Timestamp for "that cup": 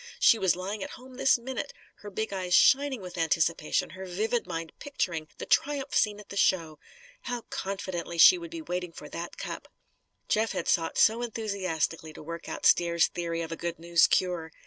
9.09-9.67